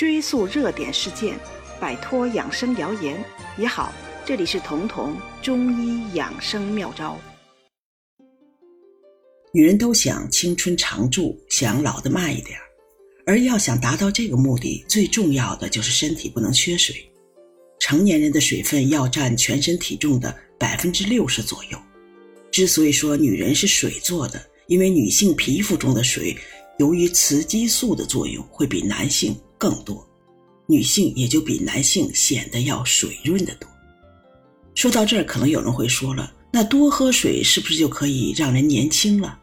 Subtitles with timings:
[0.00, 1.38] 追溯热点事件，
[1.78, 3.22] 摆脱养生谣言
[3.58, 3.92] 也好。
[4.24, 7.20] 这里是彤彤中医养生妙招。
[9.52, 12.58] 女人都想青春常驻，想老得慢一点，
[13.26, 16.96] 而要想达到这个目的，最重要的就是身体不能缺水。
[17.78, 21.78] 成年人的水分要占全身体重的百分之六十左右。
[22.50, 26.34] 之所以说女人是水做的，因为女性皮肤中的水，
[26.78, 30.08] 由于雌激素的作用，会比男性更多，
[30.66, 33.68] 女性也就比男性显得要水润的多。
[34.74, 39.38] 说到这儿，可能有人会说了，那多喝水是不是就可以让人年轻了？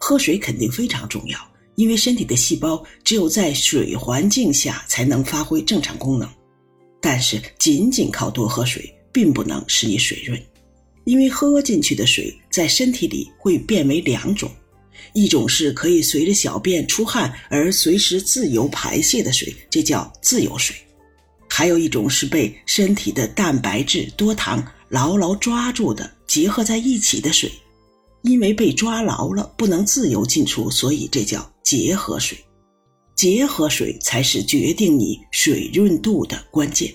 [0.00, 1.38] 喝水肯定非常重要，
[1.76, 6.28] 因为身体的细胞只有在水环境下才能发挥正常功能。
[7.00, 10.42] 但是仅仅靠多喝水，并不能使你水润，
[11.04, 14.50] 因为喝进去的水在身体里会变为两种，
[15.12, 20.76] 一种是可以随着小便出汗而随时自由排泄的水，这叫自由水。
[21.48, 27.50] 还有一种是被身体的蛋白质、多糖牢牢抓住的结合在一起的水，
[28.22, 32.36] 因为被抓牢了，不能自由进出，所以这叫结合水。
[33.14, 36.92] 结合水才是决定你水润度的关键。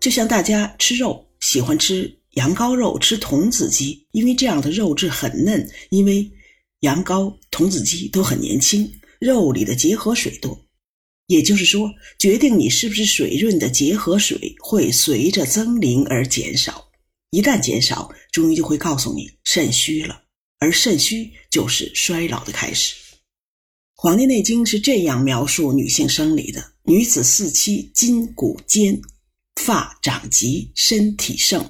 [0.00, 6.28] 就像大家吃肉喜欢吃羊羔肉、吃童子鸡，因为这样的肉质很嫩，因为
[6.80, 10.66] 羊羔、童子鸡都很年轻，肉里的结合水多。
[11.26, 16.90] 也就是说，决定你是不是水润的结合水会随着增龄而减少。
[17.30, 20.22] 一旦减少，中医就会告诉你肾虚了，
[20.58, 22.94] 而肾虚就是衰老的开始。
[23.94, 29.00] 《黄帝内经》是这样描述女性生理的：女子四期，筋骨坚，
[29.60, 31.62] 发长急，身体盛；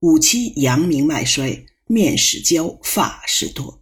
[0.00, 3.77] 五期阳明脉衰，面始焦，发始多。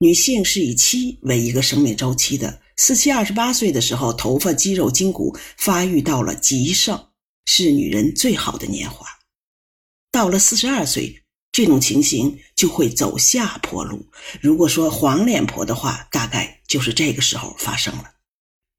[0.00, 2.60] 女性是以七为一个生命周期的。
[2.76, 7.08] 四七二十八岁的时候，头发、肌肉、筋骨发育到了极盛，
[7.46, 9.04] 是女人最好的年华。
[10.12, 14.06] 到了四十二岁，这种情形就会走下坡路。
[14.40, 18.04] 如果说黄脸婆的话，大概就是这个时候发生了。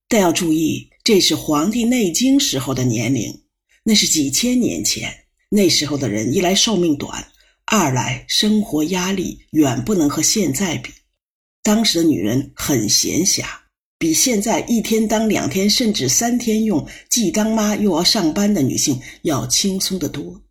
[0.07, 3.41] 但要注意，这是《黄帝内经》时候的年龄，
[3.83, 5.25] 那是几千年前。
[5.49, 7.29] 那时候的人，一来寿命短，
[7.65, 10.93] 二来生活压力远不能和现在比。
[11.63, 13.45] 当时的女人很闲暇。
[13.97, 20.41] 比现在一天当两天甚至三天用，既当妈又要上班的女性要轻松得多。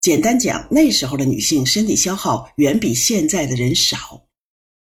[0.00, 4.28] 简单讲，那时候的女性身体消耗远比现在的人少，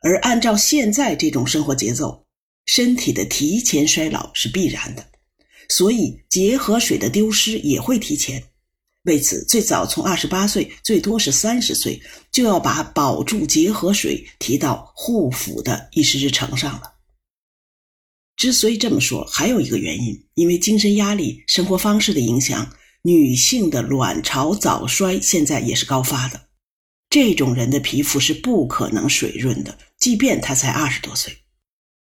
[0.02, 2.26] 而按照现在这种生活节奏，
[2.66, 5.08] 身体的提前衰老是必然的，
[5.70, 8.44] 所以结合水的丢失也会提前。
[9.10, 12.00] 为此，最早从二十八岁，最多是三十岁，
[12.32, 16.94] 就要把保住结合水提到护肤的议事日程上了。
[18.38, 22.72] 之所以这么说，还有一个原因，因为精神压力、生活方式的影响，
[23.02, 26.48] 女性的卵巢早衰现在也是高发的。
[27.10, 31.36] 这种人的皮肤是不可能水润的，即便她才二十多岁，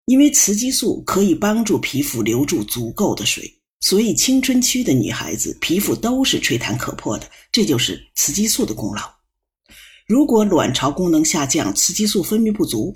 [0.05, 9.02] 因为雌激素可以帮助皮肤留住足够的水，所以青春期的女孩子皮肤都是吹弹可破的，这就是雌激素的功劳。
[10.08, 12.94] 如果卵巢功能下降，雌激素分泌不足，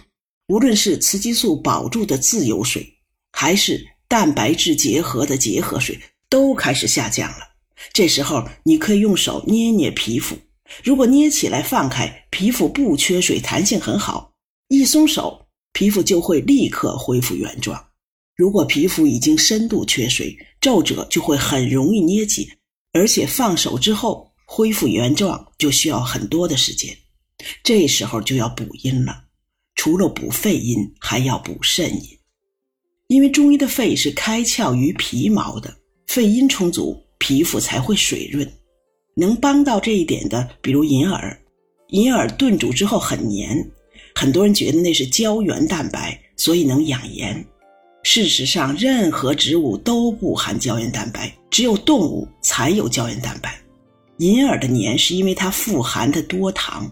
[0.48, 2.96] 无论是雌激素保住的自由水。
[3.32, 7.38] 还是蛋白质结合的结合水都开始下降了。
[7.94, 10.36] 这时候你可以用手捏捏皮肤，
[10.84, 14.34] 如果捏起来放开，皮肤不缺水，弹性很好，
[14.68, 17.89] 一松手，皮肤就会立刻恢复原状。
[18.40, 22.48] 如果皮肤已经深度缺水，皱褶就会很容易捏紧，
[22.94, 26.96] 而且放手之后恢复原状就需要很多的时间。
[27.62, 29.26] 这时候就要补阴了，
[29.76, 32.18] 除了补肺阴，还要补肾阴。
[33.08, 35.76] 因为中医的肺是开窍于皮毛的，
[36.08, 38.50] 肺阴充足，皮肤才会水润。
[39.18, 41.38] 能帮到这一点的，比如银耳，
[41.90, 43.70] 银耳炖煮之后很黏，
[44.16, 47.46] 很多人觉得那是胶原蛋白，所以能养颜。
[48.12, 53.56] 事实上，任何植物都不含胶原蛋白，只有动物才有胶原蛋白。
[54.18, 56.92] 银耳的黏是因为它富含的多糖，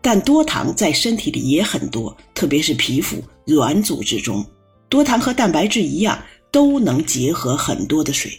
[0.00, 4.46] 但多糖在身体里也很多，特别是皮肤软组织中。
[4.88, 6.16] 多糖和蛋白质一样，
[6.52, 8.30] 都能结合很多的水。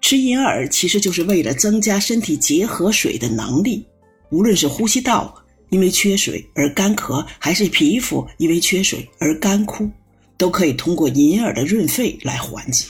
[0.00, 3.84] 吃银耳其实就是为了增加身体结合水的能力。
[4.30, 5.34] 无论是呼吸道
[5.70, 9.90] 因为缺水而干咳，还是皮肤因为缺水而干枯，
[10.38, 12.86] 都可以通过银耳的润肺来缓解。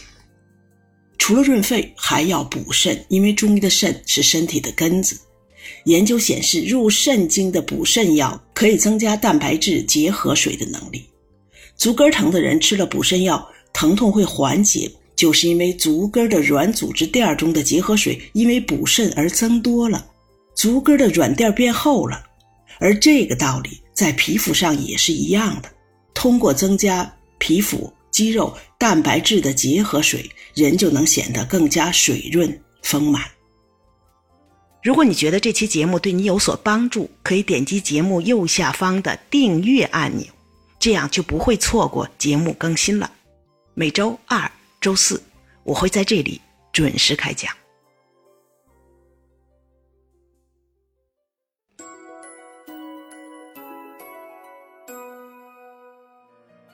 [1.18, 5.18] 除了润肺，还要补肾，因为中医的肾是身体的根子。
[5.84, 11.04] 研究显示，入肾经的补肾药可以增加蛋白质结合水的能力。
[11.76, 20.06] 足跟疼的人吃了补肾药，疼痛会缓解，就是因为足跟的软组织垫中的结合水因为补肾而增多了，
[20.54, 22.22] 足跟的软垫变厚了。
[22.78, 25.68] 而这个道理在皮肤上也是一样的，
[26.14, 33.22] 通过增加皮肤、肌肉、蛋白质的结合水，人就能显得更加水润丰满。
[34.82, 40.26] 如果你觉得这期节目对你有所帮助，可以点击节目右下方的订阅按钮，
[40.78, 43.10] 这样就不会错过节目更新了。
[43.74, 44.50] 每周二。
[44.80, 45.20] 周四，
[45.64, 46.40] 我会在这里
[46.72, 47.52] 准时开讲。